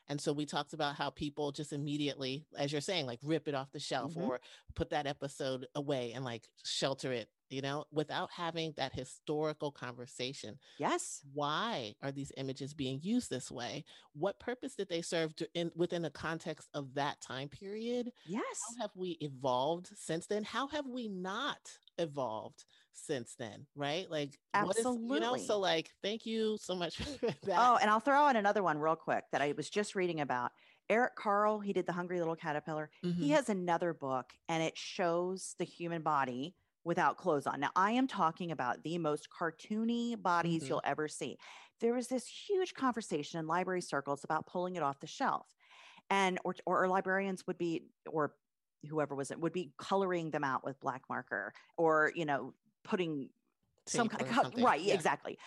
[0.10, 3.54] and so we talked about how people just immediately, as you're saying, like rip it
[3.54, 4.24] off the shelf mm-hmm.
[4.24, 4.40] or
[4.76, 10.58] put that episode away and like shelter it, you know, without having that historical conversation.
[10.80, 11.22] Yes.
[11.34, 13.86] Why are these images being used this way?
[14.14, 18.12] What purpose did they serve to, in within the context of that time period?
[18.26, 18.44] Yes.
[18.78, 20.44] How have we evolved since then?
[20.44, 21.60] How have we not
[22.00, 24.10] evolved since then, right?
[24.10, 25.38] Like absolutely, you know.
[25.38, 27.58] So like, thank you so much for that.
[27.58, 30.52] Oh, and I'll throw in another one real quick that I was just reading about.
[30.90, 32.90] Eric Carle, he did the Hungry Little Caterpillar.
[33.06, 33.22] Mm-hmm.
[33.22, 37.60] He has another book, and it shows the human body without clothes on.
[37.60, 40.70] Now, I am talking about the most cartoony bodies mm-hmm.
[40.70, 41.38] you'll ever see.
[41.80, 45.48] There was this huge conversation in library circles about pulling it off the shelf.
[46.10, 48.34] And or, or librarians would be, or
[48.88, 53.30] whoever was it would be coloring them out with black marker or you know putting
[53.86, 54.94] some kind of right yeah.
[54.94, 55.38] exactly.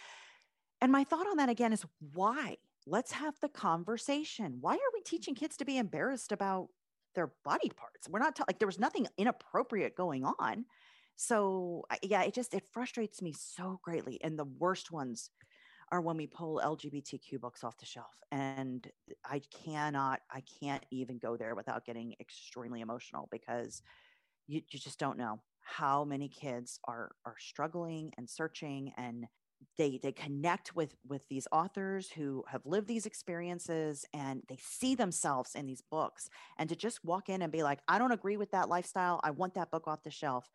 [0.80, 2.56] And my thought on that again is why?
[2.86, 4.58] Let's have the conversation.
[4.60, 6.68] Why are we teaching kids to be embarrassed about
[7.14, 8.08] their body parts?
[8.08, 10.64] We're not ta- like there was nothing inappropriate going on.
[11.16, 15.30] So yeah it just it frustrates me so greatly and the worst ones
[15.92, 18.16] are when we pull LGBTQ books off the shelf.
[18.32, 18.90] And
[19.24, 23.82] I cannot, I can't even go there without getting extremely emotional because
[24.48, 29.26] you, you just don't know how many kids are are struggling and searching and
[29.78, 34.96] they they connect with with these authors who have lived these experiences and they see
[34.96, 36.28] themselves in these books
[36.58, 39.30] and to just walk in and be like i don't agree with that lifestyle i
[39.30, 40.50] want that book off the shelf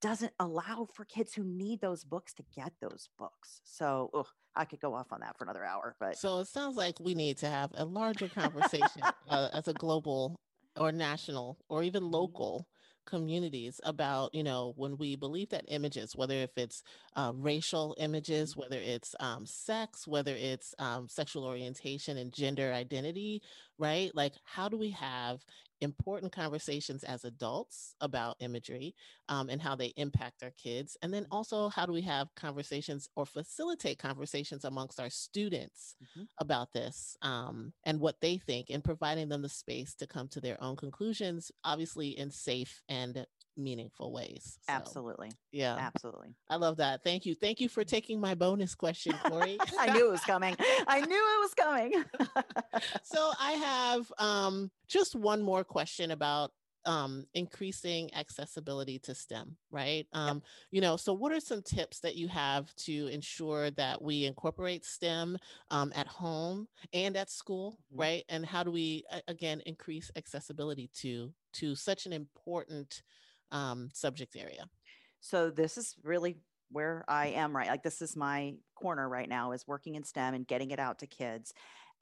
[0.00, 3.60] doesn't allow for kids who need those books to get those books.
[3.64, 5.96] So ugh, I could go off on that for another hour.
[5.98, 9.72] But so it sounds like we need to have a larger conversation uh, as a
[9.72, 10.36] global
[10.76, 12.14] or national or even mm-hmm.
[12.14, 12.66] local
[13.06, 16.82] communities about you know when we believe that images whether if it's
[17.16, 18.60] uh, racial images mm-hmm.
[18.60, 23.40] whether it's um, sex whether it's um, sexual orientation and gender identity
[23.78, 25.42] right like how do we have
[25.80, 28.94] important conversations as adults about imagery
[29.28, 33.08] um, and how they impact our kids and then also how do we have conversations
[33.16, 36.24] or facilitate conversations amongst our students mm-hmm.
[36.38, 40.40] about this um, and what they think and providing them the space to come to
[40.40, 43.26] their own conclusions obviously in safe and
[43.58, 44.58] meaningful ways.
[44.66, 45.30] So, Absolutely.
[45.52, 45.76] Yeah.
[45.78, 46.34] Absolutely.
[46.48, 47.02] I love that.
[47.02, 47.34] Thank you.
[47.34, 49.58] Thank you for taking my bonus question, Corey.
[49.78, 50.56] I knew it was coming.
[50.86, 52.04] I knew it was coming.
[53.02, 56.52] so I have um, just one more question about
[56.84, 60.06] um, increasing accessibility to STEM, right?
[60.12, 64.24] Um, You know, so what are some tips that you have to ensure that we
[64.24, 65.36] incorporate STEM
[65.70, 67.98] um, at home and at school, Mhm.
[68.00, 68.24] right?
[68.30, 73.02] And how do we again increase accessibility to to such an important
[73.52, 74.64] um, subject area?
[75.20, 76.36] So this is really
[76.70, 77.68] where I am right.
[77.68, 80.98] Like this is my corner right now is working in STEM and getting it out
[81.00, 81.52] to kids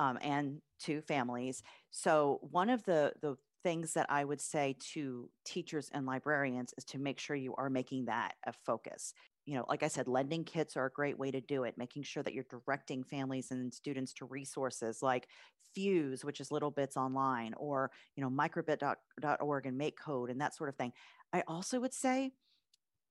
[0.01, 1.63] um, and to families.
[1.91, 6.85] So one of the the things that I would say to teachers and librarians is
[6.85, 9.13] to make sure you are making that a focus.
[9.45, 12.05] You know, like I said, lending kits are a great way to do it, making
[12.05, 15.27] sure that you're directing families and students to resources like
[15.75, 20.69] Fuse, which is Little Bits Online, or, you know, microbit.org and MakeCode and that sort
[20.69, 20.93] of thing.
[21.37, 22.33] I also would say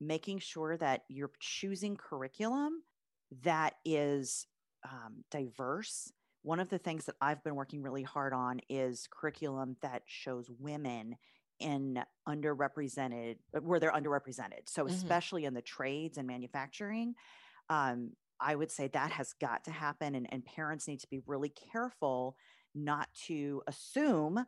[0.00, 2.82] making sure that you're choosing curriculum
[3.42, 4.46] that is
[4.84, 6.12] um, diverse.
[6.42, 10.50] One of the things that I've been working really hard on is curriculum that shows
[10.50, 11.16] women
[11.60, 14.68] in underrepresented, uh, where they're underrepresented.
[14.68, 14.88] So, Mhm.
[14.88, 17.14] especially in the trades and manufacturing,
[17.68, 20.16] um, I would say that has got to happen.
[20.16, 22.36] And, and parents need to be really careful
[22.74, 24.44] not to assume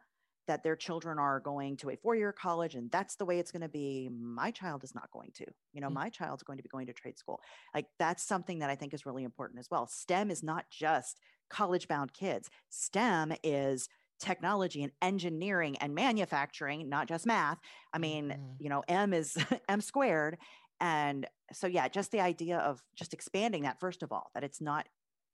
[0.48, 3.52] that their children are going to a four year college and that's the way it's
[3.52, 4.08] going to be.
[4.10, 5.46] My child is not going to.
[5.72, 5.94] You know, Mm.
[5.94, 7.40] my child's going to be going to trade school.
[7.74, 9.86] Like that's something that I think is really important as well.
[9.86, 17.06] STEM is not just college bound kids, STEM is technology and engineering and manufacturing, not
[17.06, 17.58] just math.
[17.92, 18.56] I mean, Mhm.
[18.58, 19.36] you know, M is
[19.68, 20.38] M squared.
[20.80, 24.60] And so, yeah, just the idea of just expanding that, first of all, that it's
[24.60, 24.88] not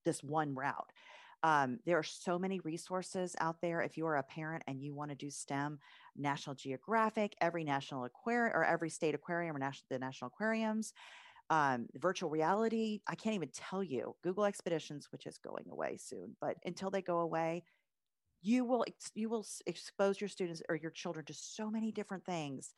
[0.05, 0.91] this one route.
[1.45, 3.83] Um, there are so many resources out there.
[3.83, 5.79] If you are a parent and you want to do STEM,
[6.17, 10.95] National Geographic, every national aquarium or every state aquarium or national, the national aquariums,
[11.51, 13.03] um, virtual reality.
[13.07, 17.03] I can't even tell you Google Expeditions, which is going away soon, but until they
[17.03, 17.65] go away,
[18.41, 22.73] you will you will expose your students or your children to so many different things.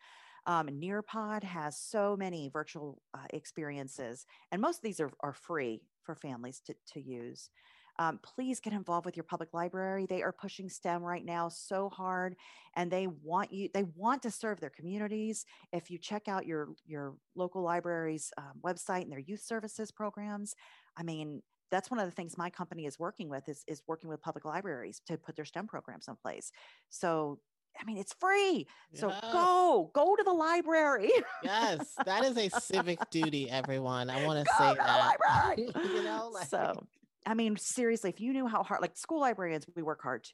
[0.46, 5.83] Um, Nearpod has so many virtual uh, experiences, and most of these are, are free
[6.02, 7.50] for families to, to use.
[7.99, 10.07] Um, please get involved with your public library.
[10.07, 12.37] They are pushing STEM right now so hard,
[12.75, 13.69] and they want you.
[13.73, 15.45] They want to serve their communities.
[15.73, 20.55] If you check out your your local library's um, website and their youth services programs,
[20.97, 24.11] I mean, that's one of the things my company is working with is is working
[24.11, 26.51] with public libraries to put their STEM programs in place.
[26.91, 27.39] So.
[27.79, 28.67] I mean, it's free.
[28.95, 29.21] So Yes.
[29.35, 31.11] go, go to the library.
[31.43, 34.09] Yes, that is a civic duty, everyone.
[34.09, 35.19] I want to Go say to the that.
[35.55, 35.73] library.
[35.95, 36.87] you know, like so
[37.27, 40.27] i mean seriously if you knew how hard like school librarians we work hard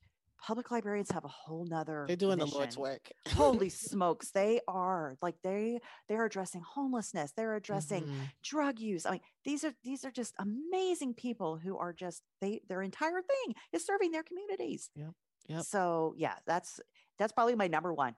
[0.45, 3.13] public librarians have a whole nother they're doing the Lord's work.
[3.35, 5.79] holy smokes they are like they
[6.09, 8.29] they're addressing homelessness they're addressing Mhm.
[8.43, 12.61] drug use i mean these are these are just amazing people who are just they
[12.69, 15.11] their entire thing is serving their communities Yeah.
[15.49, 15.63] Yep.
[15.65, 16.81] so yeah that's
[17.19, 18.15] that's probably my number one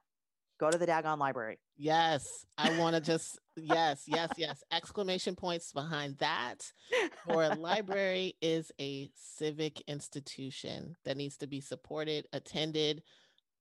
[0.58, 4.62] go to the daggone library Yes, I want to just yes, yes, yes.
[4.70, 6.72] Exclamation points behind that.
[7.26, 13.02] For a library is a civic institution that needs to be supported, attended,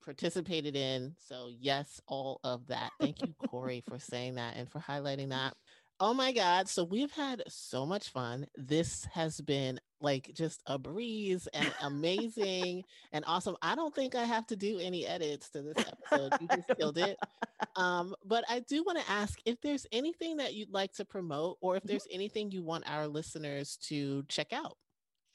[0.04, 1.16] participated in.
[1.18, 2.92] So yes, all of that.
[3.00, 5.56] Thank you, Corey, for saying that and for highlighting that.
[6.06, 6.68] Oh my God.
[6.68, 8.46] So we've had so much fun.
[8.58, 13.56] This has been like just a breeze and amazing and awesome.
[13.62, 16.34] I don't think I have to do any edits to this episode.
[16.42, 17.18] You just killed it.
[17.78, 21.58] Um, but I do want to ask if there's anything that you'd like to promote
[21.62, 24.78] or if there's anything you want our listeners to check out.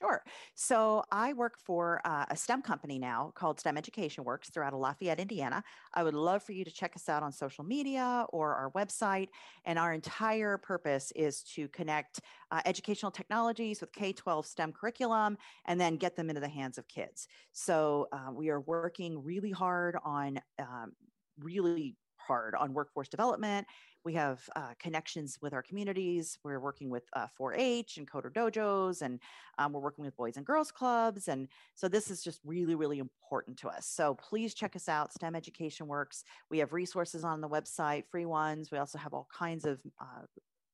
[0.01, 0.23] Sure.
[0.55, 5.19] So I work for uh, a STEM company now called STEM Education Works throughout Lafayette,
[5.19, 5.65] Indiana.
[5.93, 9.29] I would love for you to check us out on social media or our website.
[9.65, 12.21] And our entire purpose is to connect
[12.53, 16.79] uh, educational technologies with K 12 STEM curriculum and then get them into the hands
[16.79, 17.27] of kids.
[17.51, 20.93] So uh, we are working really hard on, um,
[21.41, 23.67] really hard on workforce development.
[24.09, 26.39] We have uh, connections with our communities.
[26.43, 29.21] We're working with uh, 4-H and CoderDojos, and
[29.59, 31.29] um, we're working with Boys and Girls Clubs.
[31.29, 33.85] And so this is just really, really important to us.
[33.85, 36.25] So please check us out, STEM Education Works.
[36.51, 38.71] We have resources on the website, free ones.
[38.73, 40.23] We also have all kinds of uh,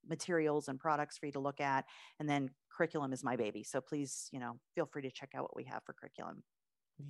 [0.09, 1.87] materials and products for you to look at.
[2.21, 3.65] And then curriculum is my baby.
[3.65, 6.45] So please, you know, feel free to check out what we have for curriculum.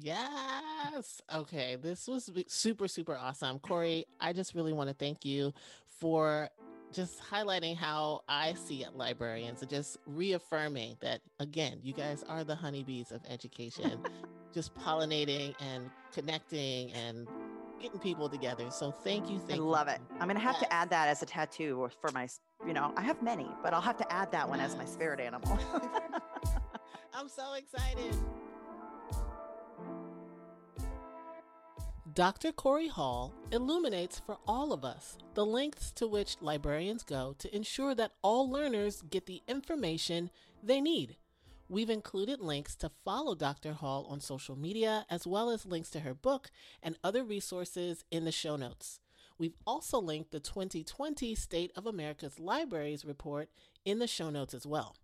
[0.01, 1.21] Yes.
[1.35, 1.77] Okay.
[1.81, 3.59] This was super, super awesome.
[3.59, 5.53] Corey, I just really want to thank you
[6.01, 6.49] for
[6.93, 12.45] just highlighting how I see it, librarians and just reaffirming that, again, you guys are
[12.45, 14.01] the honeybees of education,
[14.55, 17.27] just pollinating and connecting and
[17.81, 18.71] getting people together.
[18.71, 19.37] So thank you.
[19.37, 19.95] I Thank love you.
[19.95, 20.01] it.
[20.21, 20.63] I'm going to have Yes.
[20.69, 22.29] to add that as a tattoo for my,
[22.67, 25.19] you know, I have many, but I'll have to add that one as my spirit
[25.21, 25.59] animal.
[27.15, 28.15] I'm so excited.
[32.15, 32.53] Dr.
[32.53, 37.93] Corey Hall illuminates for all of us the lengths to which librarians go to ensure
[37.93, 40.31] that all learners get the information
[40.63, 41.17] they need.
[41.69, 43.73] We've included links to follow Dr.
[43.73, 48.25] Hall on social media, as well as links to her book and other resources in
[48.25, 49.01] the show notes.
[49.37, 53.49] We've also linked the 2020 State of America's Libraries report
[53.85, 54.95] in the show notes as well.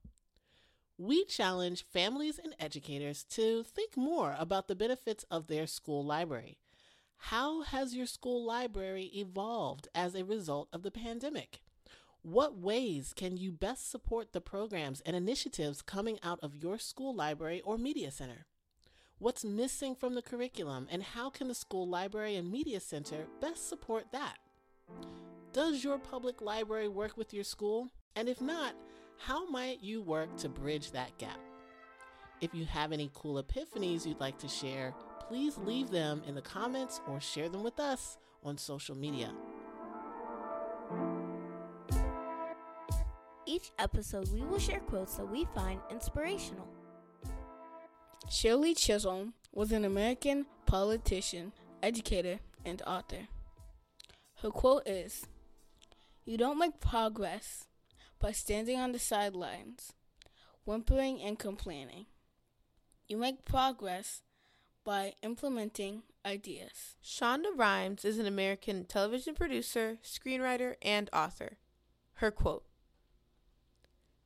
[0.97, 6.59] We challenge families and educators to think more about the benefits of their school library.
[7.25, 11.61] How has your school library evolved as a result of the pandemic?
[12.23, 17.15] What ways can you best support the programs and initiatives coming out of your school
[17.15, 18.47] library or media center?
[19.19, 23.69] What's missing from the curriculum, and how can the school library and media center best
[23.69, 24.39] support that?
[25.53, 27.89] Does your public library work with your school?
[28.17, 28.75] And if not,
[29.19, 31.39] how might you work to bridge that gap?
[32.41, 34.95] If you have any cool epiphanies you'd like to share,
[35.31, 39.31] please leave them in the comments or share them with us on social media.
[43.47, 46.67] Each episode, we will share quotes that we find inspirational.
[48.29, 53.29] Shirley Chisholm was an American politician, educator, and author.
[54.43, 55.29] Her quote is
[56.25, 57.69] You don't make progress
[58.19, 59.93] by standing on the sidelines,
[60.65, 62.07] whimpering and complaining.
[63.07, 64.23] You make progress
[64.85, 66.97] by implementing ideas.
[67.05, 71.59] Shonda Rhimes is an American television producer, screenwriter, and author.
[72.15, 72.65] Her quote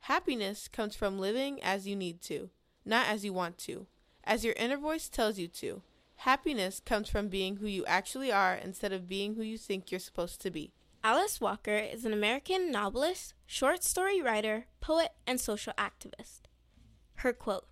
[0.00, 2.50] Happiness comes from living as you need to,
[2.84, 3.86] not as you want to
[4.26, 5.82] as your inner voice tells you to.
[6.16, 10.00] Happiness comes from being who you actually are instead of being who you think you're
[10.00, 10.72] supposed to be.
[11.02, 16.42] Alice Walker is an American novelist, short story writer, poet, and social activist.
[17.16, 17.66] Her quote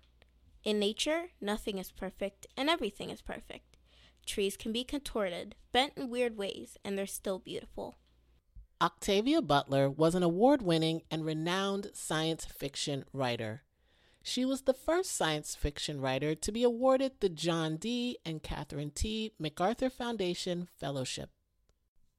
[0.63, 3.77] In nature, nothing is perfect and everything is perfect.
[4.25, 7.95] Trees can be contorted, bent in weird ways, and they're still beautiful.
[8.81, 13.63] Octavia Butler was an award winning and renowned science fiction writer.
[14.23, 18.17] She was the first science fiction writer to be awarded the John D.
[18.25, 19.33] and Catherine T.
[19.37, 21.29] MacArthur Foundation Fellowship.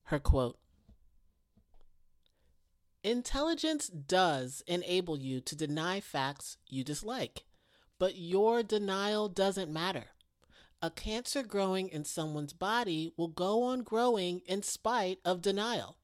[0.05, 0.59] Her quote
[3.03, 7.45] Intelligence does enable you to deny facts you dislike,
[7.99, 10.05] but your denial doesn't matter.
[10.83, 15.97] A cancer growing in someone's body will go on growing in spite of denial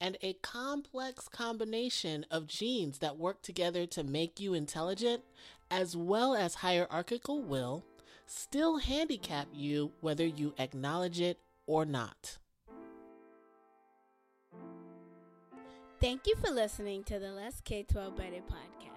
[0.00, 5.22] and a complex combination of genes that work together to make you intelligent,
[5.70, 7.84] as well as hierarchical will,
[8.26, 12.38] still handicap you whether you acknowledge it or not.
[16.00, 18.89] Thank you for listening to the Let's K 12 Better podcast.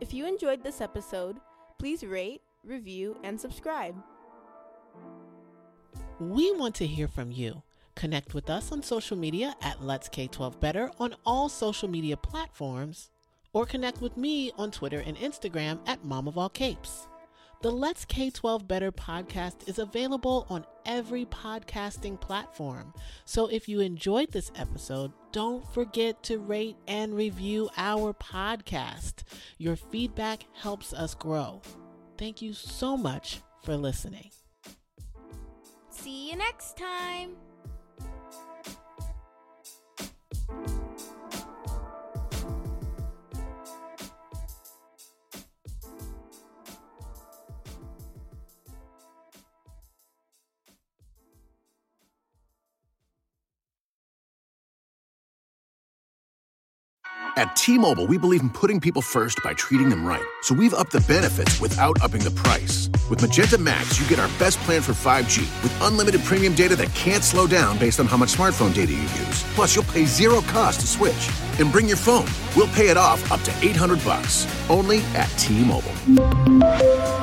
[0.00, 1.36] If you enjoyed this episode,
[1.78, 3.94] please rate, review, and subscribe.
[6.18, 7.62] We want to hear from you.
[7.94, 13.10] Connect with us on social media at Let's K12 Better on all social media platforms,
[13.52, 17.06] or connect with me on Twitter and Instagram at Mom of All Capes.
[17.62, 22.92] The Let's K12 Better podcast is available on every podcasting platform.
[23.24, 29.22] So if you enjoyed this episode, don't forget to rate and review our podcast.
[29.58, 31.62] Your feedback helps us grow.
[32.18, 34.30] Thank you so much for listening.
[35.90, 37.36] See you next time.
[57.36, 60.24] At T Mobile, we believe in putting people first by treating them right.
[60.42, 62.88] So we've upped the benefits without upping the price.
[63.10, 66.94] With Magenta Max, you get our best plan for 5G with unlimited premium data that
[66.94, 69.42] can't slow down based on how much smartphone data you use.
[69.54, 71.30] Plus, you'll pay zero cost to switch.
[71.60, 72.26] And bring your phone.
[72.56, 74.44] We'll pay it off up to 800 bucks.
[74.68, 75.94] Only at T-Mobile.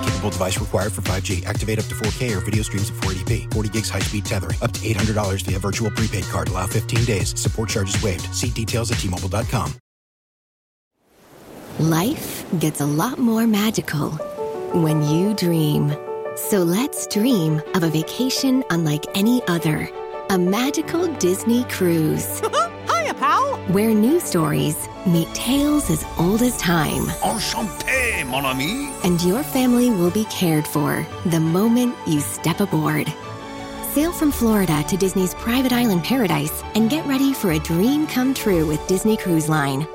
[0.05, 1.45] Capable device required for 5G.
[1.45, 3.53] Activate up to 4K or video streams at 480p.
[3.53, 4.57] 40 gigs high-speed tethering.
[4.62, 6.47] Up to $800 via virtual prepaid card.
[6.47, 7.38] Allow 15 days.
[7.38, 8.34] Support charges waived.
[8.34, 9.81] See details at T-Mobile.com.
[11.80, 14.11] Life gets a lot more magical
[14.74, 15.95] when you dream.
[16.36, 19.89] So let's dream of a vacation unlike any other.
[20.30, 22.39] A magical Disney cruise.
[22.89, 23.57] Hiya, pal.
[23.69, 27.05] Where new stories meet tales as old as time.
[27.24, 28.91] Enchanté, mon ami.
[29.03, 33.11] And your family will be cared for the moment you step aboard.
[33.93, 38.34] Sail from Florida to Disney's private island paradise and get ready for a dream come
[38.34, 39.88] true with Disney Cruise Line.